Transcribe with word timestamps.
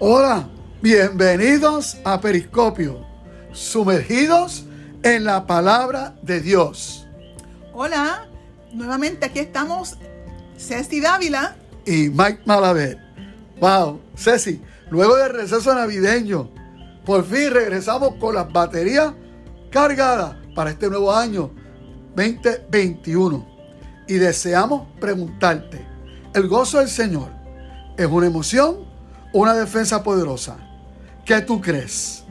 Hola, 0.00 0.48
bienvenidos 0.82 1.98
a 2.04 2.20
Periscopio, 2.20 3.06
sumergidos 3.52 4.64
en 5.04 5.22
la 5.22 5.46
palabra 5.46 6.16
de 6.20 6.40
Dios. 6.40 7.06
Hola, 7.72 8.26
nuevamente 8.72 9.26
aquí 9.26 9.38
estamos 9.38 9.96
Ceci 10.58 11.00
Dávila 11.00 11.54
y 11.86 12.08
Mike 12.08 12.40
Malavet. 12.44 12.98
Wow, 13.60 14.00
Ceci, 14.16 14.60
luego 14.90 15.14
del 15.14 15.32
receso 15.32 15.72
navideño, 15.72 16.50
por 17.06 17.24
fin 17.24 17.52
regresamos 17.52 18.16
con 18.16 18.34
las 18.34 18.52
baterías 18.52 19.14
cargadas 19.70 20.34
para 20.56 20.70
este 20.70 20.88
nuevo 20.88 21.14
año 21.14 21.52
2021. 22.16 23.46
Y 24.08 24.14
deseamos 24.14 24.88
preguntarte, 24.98 25.86
¿el 26.34 26.48
gozo 26.48 26.80
del 26.80 26.88
Señor 26.88 27.30
es 27.96 28.06
una 28.06 28.26
emoción 28.26 28.92
una 29.34 29.52
defensa 29.52 30.02
poderosa? 30.02 30.56
¿Qué 31.24 31.40
tú 31.40 31.60
crees? 31.60 32.24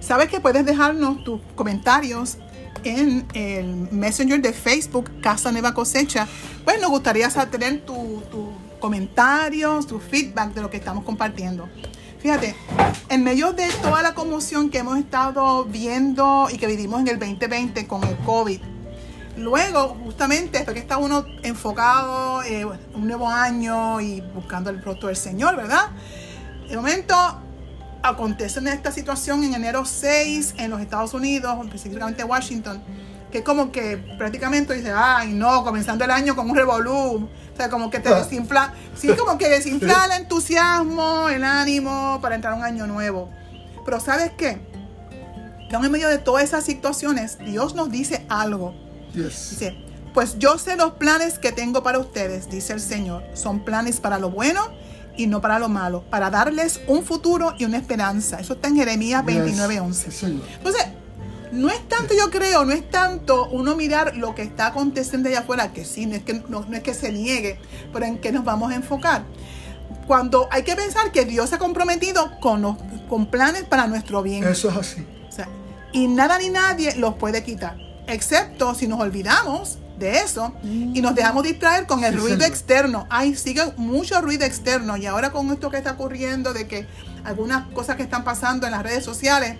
Sabes 0.00 0.28
que 0.30 0.40
puedes 0.40 0.64
dejarnos 0.64 1.22
tus 1.22 1.42
comentarios 1.54 2.38
en 2.82 3.26
el 3.34 3.88
Messenger 3.92 4.40
de 4.40 4.54
Facebook, 4.54 5.20
Casa 5.20 5.52
Nueva 5.52 5.74
Cosecha. 5.74 6.26
Pues 6.64 6.80
nos 6.80 6.88
gustaría 6.88 7.28
tener 7.28 7.84
tus 7.84 8.22
comentarios, 8.80 9.86
tu 9.86 10.00
feedback 10.00 10.54
de 10.54 10.62
lo 10.62 10.70
que 10.70 10.78
estamos 10.78 11.04
compartiendo. 11.04 11.68
Fíjate, 12.20 12.56
en 13.10 13.22
medio 13.22 13.52
de 13.52 13.68
toda 13.80 14.02
la 14.02 14.12
conmoción 14.12 14.70
que 14.70 14.78
hemos 14.78 14.98
estado 14.98 15.64
viendo 15.64 16.48
y 16.50 16.58
que 16.58 16.66
vivimos 16.66 17.00
en 17.00 17.08
el 17.08 17.18
2020 17.20 17.86
con 17.86 18.02
el 18.02 18.16
COVID, 18.18 18.60
luego, 19.36 19.96
justamente, 20.02 20.62
porque 20.64 20.80
está 20.80 20.96
uno 20.98 21.24
enfocado 21.44 22.42
en 22.42 22.62
eh, 22.62 22.78
un 22.94 23.06
nuevo 23.06 23.28
año 23.28 24.00
y 24.00 24.20
buscando 24.34 24.68
el 24.70 24.82
rostro 24.82 25.06
del 25.06 25.16
Señor, 25.16 25.54
¿verdad? 25.54 25.90
De 26.68 26.76
momento, 26.76 27.14
acontece 28.02 28.58
en 28.58 28.66
esta 28.66 28.90
situación 28.90 29.44
en 29.44 29.54
enero 29.54 29.84
6 29.84 30.54
en 30.58 30.70
los 30.70 30.80
Estados 30.80 31.14
Unidos, 31.14 31.56
específicamente 31.64 32.24
Washington, 32.24 32.82
que 33.30 33.44
como 33.44 33.70
que 33.70 33.96
prácticamente 34.18 34.74
dice, 34.74 34.92
ay 34.92 35.32
no, 35.32 35.62
comenzando 35.62 36.04
el 36.04 36.10
año 36.10 36.34
con 36.34 36.50
un 36.50 36.56
revolú, 36.56 37.28
sea, 37.58 37.70
como 37.70 37.90
que 37.90 38.00
te 38.00 38.08
ah. 38.08 38.20
desinfla, 38.20 38.74
sí, 38.96 39.08
como 39.16 39.36
que 39.36 39.48
desinfla 39.48 40.06
el 40.06 40.22
entusiasmo, 40.22 41.28
el 41.28 41.44
ánimo 41.44 42.18
para 42.22 42.34
entrar 42.34 42.54
a 42.54 42.56
un 42.56 42.64
año 42.64 42.86
nuevo. 42.86 43.30
Pero 43.84 44.00
¿sabes 44.00 44.32
qué? 44.36 44.60
Que 45.68 45.76
en 45.76 45.92
medio 45.92 46.08
de 46.08 46.18
todas 46.18 46.44
esas 46.44 46.64
situaciones, 46.64 47.38
Dios 47.38 47.74
nos 47.74 47.90
dice 47.90 48.24
algo. 48.28 48.74
Dice, 49.12 49.76
pues 50.14 50.38
yo 50.38 50.58
sé 50.58 50.76
los 50.76 50.92
planes 50.94 51.38
que 51.38 51.52
tengo 51.52 51.82
para 51.82 51.98
ustedes, 51.98 52.50
dice 52.50 52.72
el 52.72 52.80
Señor. 52.80 53.24
Son 53.34 53.64
planes 53.64 54.00
para 54.00 54.18
lo 54.18 54.30
bueno 54.30 54.68
y 55.16 55.26
no 55.26 55.40
para 55.40 55.58
lo 55.58 55.68
malo, 55.68 56.04
para 56.10 56.30
darles 56.30 56.80
un 56.86 57.04
futuro 57.04 57.54
y 57.58 57.64
una 57.64 57.76
esperanza. 57.76 58.40
Eso 58.40 58.54
está 58.54 58.68
en 58.68 58.76
Jeremías 58.76 59.24
29, 59.24 59.80
11. 59.80 60.26
Entonces, 60.58 60.86
no 61.52 61.70
es 61.70 61.88
tanto, 61.88 62.14
yo 62.14 62.30
creo, 62.30 62.64
no 62.64 62.72
es 62.72 62.88
tanto 62.90 63.48
uno 63.48 63.76
mirar 63.76 64.16
lo 64.16 64.34
que 64.34 64.42
está 64.42 64.68
aconteciendo 64.68 65.28
allá 65.28 65.40
afuera, 65.40 65.72
que 65.72 65.84
sí, 65.84 66.06
no 66.06 66.14
es 66.14 66.22
que, 66.22 66.34
no, 66.48 66.66
es 66.72 66.82
que 66.82 66.94
se 66.94 67.12
niegue, 67.12 67.58
pero 67.92 68.06
en 68.06 68.18
qué 68.18 68.32
nos 68.32 68.44
vamos 68.44 68.72
a 68.72 68.74
enfocar. 68.74 69.24
Cuando 70.06 70.48
hay 70.50 70.62
que 70.62 70.74
pensar 70.74 71.12
que 71.12 71.24
Dios 71.24 71.50
se 71.50 71.56
ha 71.56 71.58
comprometido 71.58 72.38
con, 72.40 72.76
con 73.08 73.26
planes 73.26 73.64
para 73.64 73.86
nuestro 73.86 74.22
bien. 74.22 74.44
Eso 74.44 74.70
es 74.70 74.76
así. 74.76 75.06
y 75.92 76.06
nada 76.06 76.38
ni 76.38 76.50
nadie 76.50 76.94
los 76.96 77.14
puede 77.14 77.42
quitar, 77.42 77.76
excepto 78.06 78.74
si 78.74 78.86
nos 78.86 79.00
olvidamos 79.00 79.78
de 79.98 80.20
eso 80.20 80.54
y 80.62 81.00
nos 81.00 81.14
dejamos 81.14 81.42
distraer 81.42 81.86
con 81.86 82.04
el 82.04 82.16
ruido 82.16 82.44
externo. 82.44 83.06
Ay, 83.10 83.34
sigue 83.34 83.62
mucho 83.76 84.20
ruido 84.20 84.44
externo 84.44 84.96
y 84.96 85.06
ahora 85.06 85.30
con 85.30 85.50
esto 85.50 85.70
que 85.70 85.78
está 85.78 85.92
ocurriendo 85.92 86.52
de 86.52 86.68
que 86.68 86.86
algunas 87.24 87.66
cosas 87.68 87.96
que 87.96 88.04
están 88.04 88.24
pasando 88.24 88.66
en 88.66 88.72
las 88.72 88.82
redes 88.82 89.04
sociales, 89.04 89.56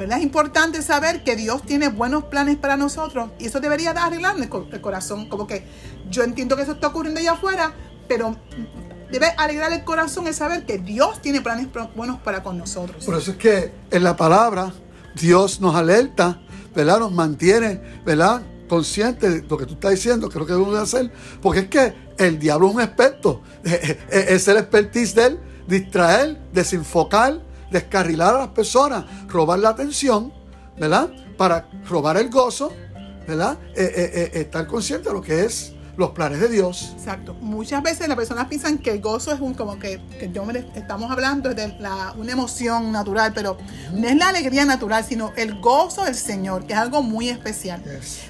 ¿verdad? 0.00 0.16
Es 0.16 0.24
importante 0.24 0.80
saber 0.80 1.22
que 1.24 1.36
Dios 1.36 1.60
tiene 1.60 1.88
buenos 1.88 2.24
planes 2.24 2.56
para 2.56 2.78
nosotros 2.78 3.32
y 3.38 3.44
eso 3.44 3.60
debería 3.60 3.90
arreglarnos 3.90 4.48
el 4.72 4.80
corazón. 4.80 5.28
Como 5.28 5.46
que 5.46 5.62
yo 6.08 6.22
entiendo 6.22 6.56
que 6.56 6.62
eso 6.62 6.72
está 6.72 6.86
ocurriendo 6.86 7.20
allá 7.20 7.32
afuera, 7.32 7.74
pero 8.08 8.34
debe 9.12 9.26
alegrar 9.36 9.70
el 9.74 9.84
corazón 9.84 10.26
el 10.26 10.32
saber 10.32 10.64
que 10.64 10.78
Dios 10.78 11.20
tiene 11.20 11.42
planes 11.42 11.68
buenos 11.94 12.18
para 12.20 12.42
con 12.42 12.56
nosotros. 12.56 13.04
Por 13.04 13.14
eso 13.14 13.32
es 13.32 13.36
que 13.36 13.72
en 13.90 14.02
la 14.02 14.16
palabra 14.16 14.72
Dios 15.16 15.60
nos 15.60 15.74
alerta, 15.74 16.40
¿verdad? 16.74 17.00
Nos 17.00 17.12
mantiene, 17.12 18.00
¿verdad? 18.02 18.40
consciente 18.70 19.28
de 19.28 19.42
lo 19.46 19.58
que 19.58 19.66
tú 19.66 19.74
estás 19.74 19.90
diciendo, 19.90 20.28
que 20.28 20.34
es 20.34 20.40
lo 20.40 20.46
que 20.46 20.52
debemos 20.52 20.74
de 20.74 20.80
hacer, 20.80 21.12
porque 21.42 21.60
es 21.60 21.68
que 21.68 21.92
el 22.16 22.38
diablo 22.38 22.68
es 22.68 22.74
un 22.76 22.80
experto, 22.80 23.42
es 23.64 24.48
el 24.48 24.56
expertise 24.56 25.14
de 25.14 25.26
él, 25.26 25.40
distraer, 25.66 26.40
desenfocar, 26.52 27.49
descarrilar 27.70 28.34
a 28.34 28.38
las 28.38 28.48
personas, 28.48 29.04
robar 29.28 29.58
la 29.58 29.70
atención, 29.70 30.32
¿verdad? 30.78 31.10
Para 31.36 31.68
robar 31.88 32.16
el 32.16 32.30
gozo, 32.30 32.72
¿verdad? 33.26 33.58
Eh, 33.74 33.92
eh, 33.96 34.10
eh, 34.14 34.40
estar 34.40 34.66
consciente 34.66 35.08
de 35.08 35.14
lo 35.14 35.22
que 35.22 35.44
es 35.44 35.74
los 35.96 36.10
planes 36.10 36.40
de 36.40 36.48
Dios. 36.48 36.94
Exacto. 36.96 37.34
Muchas 37.34 37.82
veces 37.82 38.08
las 38.08 38.16
personas 38.16 38.46
piensan 38.48 38.78
que 38.78 38.90
el 38.90 39.00
gozo 39.00 39.32
es 39.32 39.40
un 39.40 39.54
como 39.54 39.78
que, 39.78 40.00
que 40.18 40.30
yo 40.32 40.44
estamos 40.74 41.10
hablando 41.10 41.52
de 41.52 41.76
la, 41.78 42.14
una 42.16 42.32
emoción 42.32 42.90
natural, 42.90 43.32
pero 43.34 43.58
no 43.92 44.08
es 44.08 44.16
la 44.16 44.28
alegría 44.28 44.64
natural, 44.64 45.04
sino 45.04 45.32
el 45.36 45.60
gozo 45.60 46.04
del 46.04 46.14
Señor, 46.14 46.66
que 46.66 46.72
es 46.72 46.78
algo 46.78 47.02
muy 47.02 47.28
especial. 47.28 47.82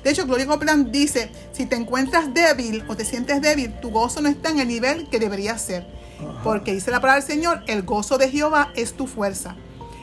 De 0.02 0.10
hecho, 0.10 0.26
Gloria 0.26 0.46
Copeland 0.46 0.90
dice, 0.90 1.30
si 1.52 1.66
te 1.66 1.76
encuentras 1.76 2.34
débil 2.34 2.82
o 2.88 2.96
te 2.96 3.04
sientes 3.04 3.40
débil, 3.40 3.78
tu 3.80 3.90
gozo 3.90 4.20
no 4.20 4.28
está 4.28 4.50
en 4.50 4.58
el 4.58 4.68
nivel 4.68 5.08
que 5.08 5.20
debería 5.20 5.56
ser. 5.56 5.99
Porque 6.42 6.72
dice 6.72 6.90
la 6.90 7.00
palabra 7.00 7.22
del 7.22 7.30
Señor, 7.30 7.62
el 7.66 7.82
gozo 7.82 8.18
de 8.18 8.30
Jehová 8.30 8.72
es 8.74 8.94
tu 8.94 9.06
fuerza. 9.06 9.56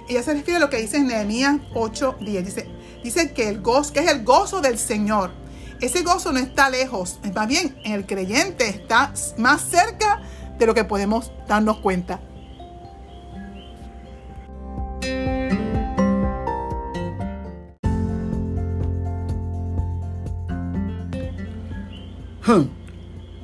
Ella 0.07 0.23
se 0.23 0.33
refiere 0.33 0.57
a 0.57 0.59
lo 0.59 0.69
que 0.69 0.77
dice 0.77 0.97
en 0.97 1.07
Nehemías 1.07 1.57
8, 1.73 2.17
10. 2.21 2.45
Dice, 2.45 2.69
dice 3.03 3.33
que 3.33 3.49
el 3.49 3.61
gozo, 3.61 3.93
que 3.93 3.99
es 3.99 4.11
el 4.11 4.23
gozo 4.23 4.61
del 4.61 4.77
Señor 4.77 5.31
ese 5.79 6.01
gozo 6.01 6.31
no 6.31 6.39
está 6.39 6.71
lejos, 6.71 7.19
más 7.35 7.47
bien 7.47 7.75
en 7.83 7.91
el 7.93 8.05
creyente 8.07 8.67
está 8.67 9.13
más 9.37 9.61
cerca 9.61 10.21
de 10.57 10.65
lo 10.65 10.73
que 10.73 10.83
podemos 10.83 11.31
darnos 11.47 11.77
cuenta. 11.77 12.19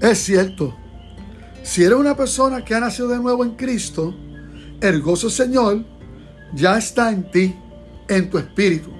Es 0.01 0.23
cierto, 0.23 0.75
si 1.63 1.83
eres 1.83 1.97
una 1.97 2.15
persona 2.15 2.63
que 2.63 2.75
ha 2.75 2.79
nacido 2.79 3.07
de 3.07 3.17
nuevo 3.17 3.43
en 3.43 3.55
Cristo, 3.55 4.13
el 4.81 5.01
gozo 5.01 5.29
Señor 5.29 5.83
ya 6.53 6.77
está 6.77 7.09
en 7.09 7.31
ti, 7.31 7.55
en 8.09 8.29
tu 8.29 8.37
espíritu. 8.37 8.91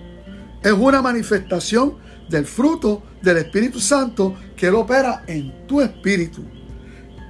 Es 0.64 0.72
una 0.72 1.02
manifestación 1.02 1.98
del 2.30 2.46
fruto 2.46 3.04
del 3.22 3.38
Espíritu 3.38 3.80
Santo 3.80 4.36
que 4.56 4.68
Él 4.68 4.76
opera 4.76 5.24
en 5.28 5.68
tu 5.68 5.82
espíritu. 5.82 6.44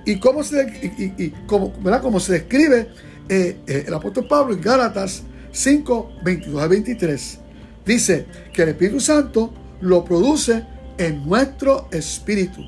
Y 0.06 0.20
cómo 0.20 0.44
se, 0.44 0.92
y, 1.18 1.30
como, 1.48 2.20
se 2.20 2.34
describe 2.34 2.90
eh, 3.28 3.60
eh, 3.66 3.86
el 3.88 3.94
apóstol 3.94 4.28
Pablo 4.28 4.54
en 4.54 4.62
Gálatas 4.62 5.24
5, 5.52 6.18
22 6.24 6.62
a 6.62 6.68
23. 6.68 7.40
Dice 7.86 8.26
que 8.54 8.64
el 8.64 8.70
Espíritu 8.70 9.00
Santo 9.00 9.54
lo 9.82 10.06
produce 10.06 10.64
en 10.98 11.28
nuestro 11.28 11.88
espíritu. 11.92 12.62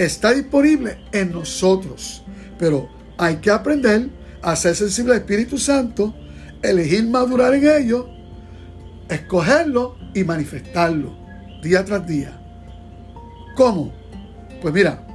Está 0.00 0.32
disponible 0.32 0.96
en 1.12 1.30
nosotros. 1.30 2.22
Pero 2.58 2.88
hay 3.18 3.36
que 3.36 3.50
aprender 3.50 4.08
a 4.40 4.56
ser 4.56 4.74
sensible 4.74 5.12
al 5.12 5.18
Espíritu 5.18 5.58
Santo, 5.58 6.14
elegir 6.62 7.06
madurar 7.06 7.52
en 7.52 7.68
ello, 7.68 8.08
escogerlo 9.10 9.98
y 10.14 10.24
manifestarlo 10.24 11.14
día 11.62 11.84
tras 11.84 12.06
día. 12.06 12.40
¿Cómo? 13.54 13.92
Pues 14.62 14.72
mira, 14.72 15.06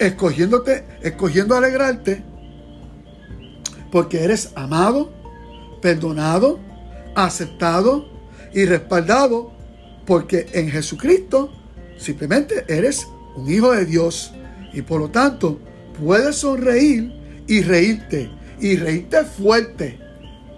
escogiéndote, 0.00 0.84
escogiendo 1.00 1.54
alegrarte, 1.54 2.24
porque 3.92 4.24
eres 4.24 4.50
amado, 4.56 5.12
perdonado, 5.80 6.58
aceptado 7.14 8.08
y 8.52 8.64
respaldado, 8.64 9.52
porque 10.04 10.48
en 10.54 10.70
Jesucristo 10.70 11.52
simplemente 11.96 12.64
eres 12.66 13.06
un 13.36 13.50
hijo 13.50 13.72
de 13.72 13.84
Dios 13.84 14.32
y 14.72 14.82
por 14.82 15.00
lo 15.00 15.10
tanto 15.10 15.60
puedes 15.98 16.36
sonreír 16.36 17.12
y 17.46 17.62
reírte 17.62 18.30
y 18.60 18.76
reírte 18.76 19.24
fuerte 19.24 19.98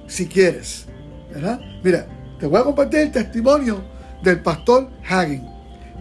si 0.07 0.27
quieres. 0.27 0.87
¿verdad? 1.33 1.61
Mira, 1.83 2.07
te 2.39 2.47
voy 2.47 2.61
a 2.61 2.65
compartir 2.65 3.01
el 3.01 3.13
testimonio 3.13 3.83
del 4.23 4.41
pastor 4.41 4.91
Hagen. 5.09 5.47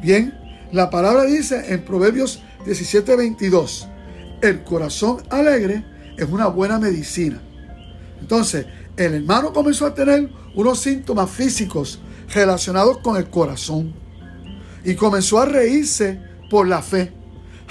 Bien, 0.01 0.33
la 0.71 0.89
palabra 0.89 1.23
dice 1.23 1.73
en 1.73 1.83
Proverbios 1.83 2.41
17:22, 2.65 3.87
el 4.41 4.63
corazón 4.63 5.23
alegre 5.29 5.83
es 6.17 6.29
una 6.29 6.47
buena 6.47 6.79
medicina. 6.79 7.41
Entonces, 8.21 8.65
el 8.97 9.13
hermano 9.13 9.51
comenzó 9.51 9.85
a 9.85 9.93
tener 9.93 10.29
unos 10.55 10.79
síntomas 10.79 11.29
físicos 11.29 11.99
relacionados 12.33 12.99
con 12.99 13.17
el 13.17 13.29
corazón. 13.29 13.93
Y 14.83 14.95
comenzó 14.95 15.39
a 15.39 15.45
reírse 15.45 16.19
por 16.49 16.67
la 16.67 16.81
fe. 16.81 17.11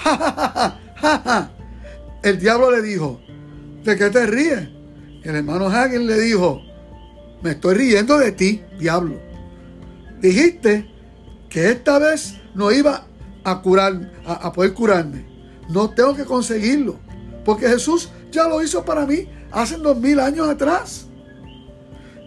el 2.23 2.39
diablo 2.39 2.71
le 2.71 2.81
dijo, 2.81 3.21
¿de 3.83 3.95
qué 3.95 4.09
te 4.09 4.25
ríes? 4.25 4.69
El 5.23 5.35
hermano 5.35 5.67
Hagen 5.67 6.05
le 6.07 6.19
dijo, 6.19 6.61
me 7.41 7.51
estoy 7.51 7.75
riendo 7.75 8.17
de 8.17 8.31
ti, 8.31 8.63
diablo. 8.79 9.19
Dijiste 10.19 10.89
que 11.49 11.69
esta 11.69 11.99
vez 11.99 12.41
no 12.53 12.71
iba 12.71 13.05
a 13.43 13.61
curar, 13.61 14.11
a, 14.25 14.51
poder 14.51 14.73
curarme. 14.73 15.25
No 15.69 15.89
tengo 15.91 16.15
que 16.15 16.25
conseguirlo, 16.25 16.99
porque 17.43 17.67
Jesús 17.67 18.09
ya 18.31 18.47
lo 18.47 18.61
hizo 18.61 18.83
para 18.83 19.05
mí 19.05 19.27
hace 19.51 19.77
dos 19.77 19.97
mil 19.97 20.19
años 20.19 20.49
atrás. 20.49 21.07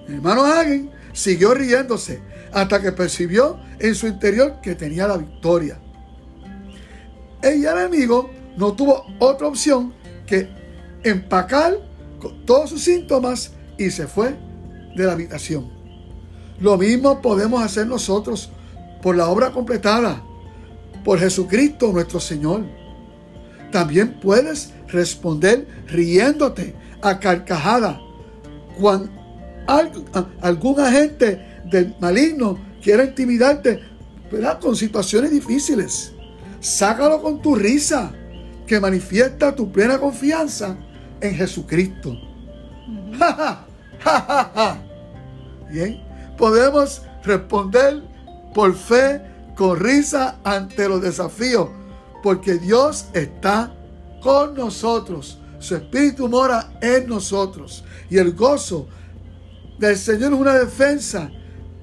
El 0.07 0.15
hermano 0.17 0.45
Hagen 0.45 0.91
siguió 1.13 1.55
riéndose 1.55 2.23
hasta 2.53 2.81
que 2.81 2.93
percibió 2.93 3.59
en 3.79 3.95
su 3.95 4.07
interior 4.07 4.61
que 4.63 4.75
tenía 4.75 5.07
la 5.07 5.19
victoria. 5.19 5.81
El 7.43 7.65
enemigo 7.65 8.31
no 8.57 8.73
tuvo 8.73 9.05
otra 9.19 9.47
opción 9.47 9.93
que 10.27 10.49
empacar 11.05 11.79
con 12.21 12.45
todos 12.45 12.71
sus 12.71 12.83
síntomas 12.83 13.53
y 13.79 13.91
se 13.91 14.07
fue 14.07 14.35
de 14.97 15.05
la 15.05 15.13
habitación. 15.13 15.71
Lo 16.61 16.77
mismo 16.77 17.23
podemos 17.23 17.63
hacer 17.63 17.87
nosotros 17.87 18.51
por 19.03 19.17
la 19.17 19.29
obra 19.29 19.53
completada 19.53 20.23
por 21.05 21.21
Jesucristo 21.21 21.93
nuestro 21.93 22.19
Señor. 22.19 22.65
También 23.71 24.19
puedes 24.21 24.73
responder 24.89 25.67
riéndote 25.87 26.75
a 27.01 27.21
carcajada 27.21 28.01
cuando 28.81 29.11
algún 30.41 30.81
agente 30.81 31.61
del 31.71 31.95
maligno 32.01 32.59
quiera 32.83 33.05
intimidarte 33.05 33.81
con 34.61 34.75
situaciones 34.75 35.31
difíciles. 35.31 36.13
Sácalo 36.61 37.23
con 37.23 37.41
tu 37.41 37.55
risa 37.55 38.13
que 38.67 38.81
manifiesta 38.81 39.55
tu 39.55 39.71
plena 39.73 39.99
confianza 39.99 40.77
en 41.21 41.35
Jesucristo. 41.35 42.17
Bien, 45.71 46.03
podemos 46.37 47.03
responder 47.25 48.03
por 48.55 48.75
fe 48.75 49.21
con 49.55 49.79
risa 49.79 50.39
ante 50.45 50.89
los 50.89 51.03
desafíos, 51.03 51.69
porque 52.23 52.55
Dios 52.55 53.07
está 53.13 53.75
con 54.23 54.55
nosotros. 54.55 55.39
Su 55.59 55.77
espíritu 55.77 56.29
mora 56.29 56.71
en 56.81 57.09
nosotros. 57.09 57.85
Y 58.11 58.19
el 58.19 58.33
gozo 58.35 58.87
del 59.79 59.97
Señor 59.97 60.33
es 60.33 60.39
una 60.39 60.55
defensa 60.55 61.31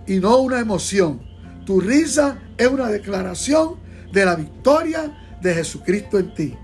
y 0.08 0.20
no 0.20 0.38
una 0.38 0.60
emoción. 0.60 1.22
Tu 1.66 1.82
risa 1.82 2.40
es 2.58 2.68
una 2.68 2.88
declaración 2.88 3.85
de 4.16 4.26
la 4.26 4.36
victoria 4.36 5.38
de 5.42 5.54
Jesucristo 5.54 6.18
en 6.18 6.34
ti. 6.34 6.56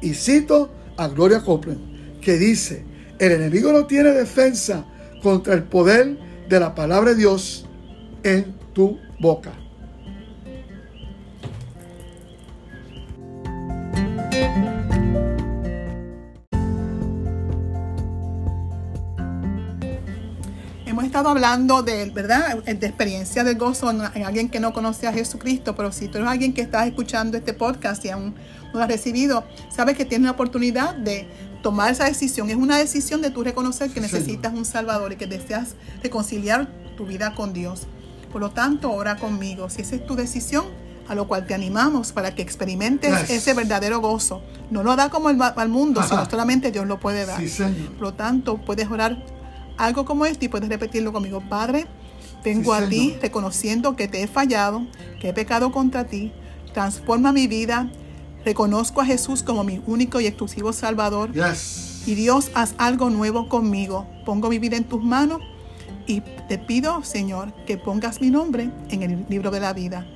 Y 0.00 0.14
cito 0.14 0.72
a 0.96 1.06
Gloria 1.08 1.42
Copeland, 1.42 2.20
que 2.20 2.38
dice, 2.38 2.84
el 3.18 3.32
enemigo 3.32 3.70
no 3.72 3.86
tiene 3.86 4.10
defensa 4.10 4.84
contra 5.22 5.54
el 5.54 5.64
poder 5.64 6.18
de 6.48 6.60
la 6.60 6.74
palabra 6.74 7.10
de 7.10 7.16
Dios 7.16 7.66
en 8.22 8.56
tu 8.72 8.98
boca. 9.20 9.52
Estado 21.14 21.28
hablando 21.28 21.84
de, 21.84 22.10
¿verdad? 22.10 22.56
De 22.64 22.86
experiencia 22.88 23.44
de 23.44 23.54
gozo 23.54 23.88
en, 23.88 24.00
alguien 24.00 24.48
que 24.48 24.58
no 24.58 24.72
conoce 24.72 25.06
a 25.06 25.12
Jesucristo, 25.12 25.76
pero 25.76 25.92
si 25.92 26.08
tú 26.08 26.18
eres 26.18 26.28
alguien 26.28 26.52
que 26.52 26.60
estás 26.60 26.88
escuchando 26.88 27.36
este 27.36 27.52
podcast 27.52 28.04
y 28.04 28.08
aún 28.08 28.34
no 28.72 28.80
lo 28.80 28.82
has 28.82 28.88
recibido, 28.88 29.44
sabes 29.70 29.96
que 29.96 30.04
tienes 30.04 30.24
la 30.24 30.32
oportunidad 30.32 30.96
de 30.96 31.28
tomar 31.62 31.92
esa 31.92 32.06
decisión. 32.06 32.50
Es 32.50 32.56
una 32.56 32.78
decisión 32.78 33.22
de 33.22 33.30
tú 33.30 33.44
reconocer 33.44 33.92
que 33.92 34.00
necesitas 34.00 34.54
un 34.54 34.64
Salvador 34.64 35.12
y 35.12 35.16
que 35.16 35.28
deseas 35.28 35.76
reconciliar 36.02 36.66
tu 36.96 37.06
vida 37.06 37.32
con 37.36 37.52
Dios. 37.52 37.82
Por 38.32 38.40
lo 38.40 38.50
tanto, 38.50 38.90
ora 38.90 39.14
conmigo. 39.14 39.70
Si 39.70 39.82
esa 39.82 39.94
es 39.94 40.04
tu 40.04 40.16
decisión, 40.16 40.64
a 41.06 41.14
lo 41.14 41.28
cual 41.28 41.46
te 41.46 41.54
animamos 41.54 42.10
para 42.10 42.34
que 42.34 42.42
experimentes 42.42 43.30
ese 43.30 43.54
verdadero 43.54 44.00
gozo. 44.00 44.42
No 44.72 44.82
lo 44.82 44.96
da 44.96 45.10
como 45.10 45.30
el, 45.30 45.40
al 45.40 45.68
mundo, 45.68 46.02
sino 46.02 46.28
solamente 46.28 46.72
Dios 46.72 46.88
lo 46.88 46.98
puede 46.98 47.24
dar. 47.24 47.40
Por 47.40 48.00
lo 48.00 48.14
tanto, 48.14 48.56
puedes 48.56 48.90
orar 48.90 49.24
algo 49.76 50.04
como 50.04 50.26
esto 50.26 50.44
y 50.44 50.48
puedes 50.48 50.68
repetirlo 50.68 51.12
conmigo. 51.12 51.42
Padre, 51.48 51.86
vengo 52.44 52.72
a 52.74 52.86
ti 52.86 53.16
reconociendo 53.20 53.96
que 53.96 54.08
te 54.08 54.22
he 54.22 54.26
fallado, 54.26 54.86
que 55.20 55.30
he 55.30 55.32
pecado 55.32 55.72
contra 55.72 56.04
ti. 56.04 56.32
Transforma 56.72 57.32
mi 57.32 57.46
vida. 57.46 57.90
Reconozco 58.44 59.00
a 59.00 59.06
Jesús 59.06 59.42
como 59.42 59.64
mi 59.64 59.82
único 59.86 60.20
y 60.20 60.26
exclusivo 60.26 60.72
Salvador. 60.72 61.30
Y 62.06 62.14
Dios, 62.14 62.50
haz 62.54 62.74
algo 62.76 63.08
nuevo 63.08 63.48
conmigo. 63.48 64.06
Pongo 64.26 64.50
mi 64.50 64.58
vida 64.58 64.76
en 64.76 64.84
tus 64.84 65.02
manos 65.02 65.40
y 66.06 66.20
te 66.48 66.58
pido, 66.58 67.02
Señor, 67.02 67.54
que 67.66 67.78
pongas 67.78 68.20
mi 68.20 68.30
nombre 68.30 68.70
en 68.90 69.02
el 69.02 69.26
libro 69.28 69.50
de 69.50 69.60
la 69.60 69.72
vida. 69.72 70.06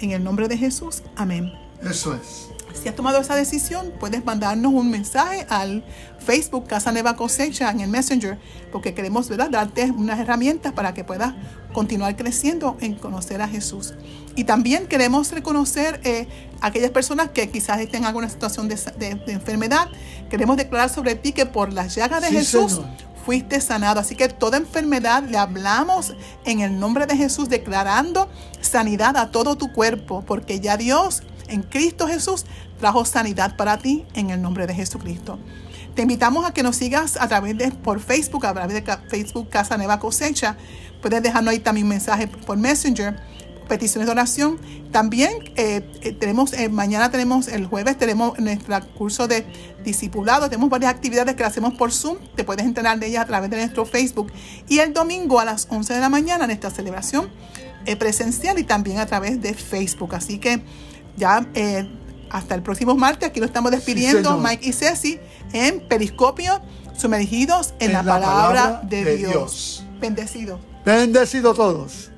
En 0.00 0.10
el 0.10 0.22
nombre 0.22 0.48
de 0.48 0.58
Jesús. 0.58 1.02
Amén. 1.16 1.52
Eso 1.82 2.14
es. 2.14 2.50
Si 2.74 2.88
has 2.88 2.96
tomado 2.96 3.18
esa 3.18 3.34
decisión, 3.34 3.92
puedes 3.98 4.24
mandarnos 4.24 4.72
un 4.72 4.90
mensaje 4.90 5.46
al 5.48 5.84
Facebook 6.18 6.66
Casa 6.66 6.92
Nueva 6.92 7.16
Cosecha 7.16 7.70
en 7.70 7.80
el 7.80 7.88
Messenger, 7.88 8.38
porque 8.72 8.94
queremos 8.94 9.28
¿verdad? 9.28 9.50
darte 9.50 9.90
unas 9.90 10.18
herramientas 10.18 10.72
para 10.72 10.94
que 10.94 11.04
puedas 11.04 11.34
continuar 11.72 12.16
creciendo 12.16 12.76
en 12.80 12.94
conocer 12.94 13.42
a 13.42 13.48
Jesús. 13.48 13.94
Y 14.36 14.44
también 14.44 14.86
queremos 14.86 15.30
reconocer 15.32 16.00
eh, 16.04 16.26
a 16.60 16.68
aquellas 16.68 16.90
personas 16.90 17.30
que 17.30 17.50
quizás 17.50 17.80
estén 17.80 18.02
en 18.02 18.06
alguna 18.06 18.28
situación 18.28 18.68
de, 18.68 18.78
enfermedad. 19.26 19.88
Queremos 20.28 20.56
declarar 20.56 20.88
sobre 20.88 21.14
ti 21.14 21.32
que 21.32 21.46
por 21.46 21.72
las 21.72 21.94
llagas 21.94 22.22
de 22.22 22.28
Jesús 22.28 22.80
fuiste 23.24 23.60
sanado. 23.60 24.00
Así 24.00 24.14
que 24.16 24.28
toda 24.28 24.56
enfermedad 24.56 25.22
le 25.24 25.38
hablamos 25.38 26.14
en 26.44 26.60
el 26.60 26.78
nombre 26.78 27.06
de 27.06 27.16
Jesús, 27.16 27.48
declarando 27.48 28.28
sanidad 28.60 29.16
a 29.16 29.30
todo 29.30 29.56
tu 29.56 29.72
cuerpo, 29.72 30.24
porque 30.26 30.60
ya 30.60 30.76
Dios 30.76 31.22
en 31.50 31.62
Cristo 31.62 32.06
Jesús 32.06 32.46
trajo 32.78 33.04
sanidad 33.04 33.56
para 33.56 33.78
ti 33.78 34.04
en 34.14 34.30
el 34.30 34.40
nombre 34.40 34.66
de 34.66 34.74
Jesucristo. 34.74 35.38
Te 35.94 36.02
invitamos 36.02 36.46
a 36.46 36.54
que 36.54 36.62
nos 36.62 36.76
sigas 36.76 37.16
a 37.20 37.28
través 37.28 37.58
de 37.58 37.70
por 37.72 38.00
Facebook, 38.00 38.46
a 38.46 38.54
través 38.54 38.74
de 38.74 38.98
Facebook 39.08 39.48
Casa 39.48 39.76
Nueva 39.76 39.98
Cosecha. 39.98 40.56
Puedes 41.02 41.22
dejarnos 41.22 41.52
ahí 41.52 41.58
también 41.58 41.86
un 41.86 41.90
mensaje 41.90 42.28
por 42.28 42.56
Messenger, 42.56 43.16
peticiones 43.68 44.06
de 44.06 44.12
oración. 44.12 44.58
También 44.92 45.30
eh, 45.56 45.88
eh, 46.02 46.12
tenemos, 46.12 46.52
eh, 46.52 46.68
mañana 46.68 47.10
tenemos, 47.10 47.48
el 47.48 47.66
jueves 47.66 47.98
tenemos 47.98 48.38
nuestro 48.38 48.78
curso 48.94 49.26
de 49.26 49.44
discipulado. 49.82 50.48
Tenemos 50.48 50.70
varias 50.70 50.92
actividades 50.92 51.34
que 51.34 51.44
hacemos 51.44 51.74
por 51.74 51.92
Zoom. 51.92 52.18
Te 52.36 52.44
puedes 52.44 52.64
enterar 52.64 52.98
de 52.98 53.08
ellas 53.08 53.24
a 53.24 53.26
través 53.26 53.50
de 53.50 53.56
nuestro 53.56 53.84
Facebook. 53.84 54.32
Y 54.68 54.78
el 54.78 54.92
domingo 54.92 55.40
a 55.40 55.44
las 55.44 55.66
11 55.70 55.94
de 55.94 56.00
la 56.00 56.08
mañana 56.08 56.46
nuestra 56.46 56.70
celebración 56.70 57.30
presencial 57.98 58.58
y 58.58 58.64
también 58.64 58.98
a 58.98 59.06
través 59.06 59.40
de 59.40 59.54
Facebook. 59.54 60.14
Así 60.14 60.38
que 60.38 60.62
ya 61.16 61.46
eh, 61.54 61.88
hasta 62.30 62.54
el 62.54 62.62
próximo 62.62 62.94
martes, 62.96 63.28
aquí 63.28 63.40
lo 63.40 63.46
estamos 63.46 63.70
despidiendo, 63.70 64.38
Mike 64.38 64.68
y 64.68 64.72
Ceci, 64.72 65.18
en 65.52 65.80
Periscopio, 65.80 66.60
sumergidos 66.96 67.74
en, 67.80 67.92
la, 67.92 68.02
palabra, 68.02 68.82
de, 68.84 69.16
Dios. 69.16 69.32
Dios. 69.32 69.84
Bendecido. 70.00 70.60
Bendecido 70.84 71.54
todos. 71.54 72.09